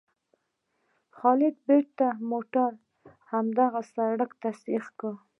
[1.17, 2.71] خالد بېرته موټر
[3.31, 5.13] هماغه سړک ته سیخ کړ.